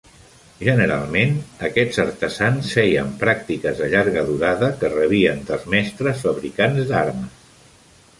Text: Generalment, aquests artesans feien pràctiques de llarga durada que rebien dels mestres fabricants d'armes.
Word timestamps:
Generalment, 0.67 1.33
aquests 1.67 1.99
artesans 2.03 2.71
feien 2.77 3.11
pràctiques 3.23 3.77
de 3.81 3.89
llarga 3.91 4.23
durada 4.31 4.71
que 4.81 4.91
rebien 4.95 5.45
dels 5.51 5.69
mestres 5.75 6.25
fabricants 6.27 6.89
d'armes. 6.93 7.47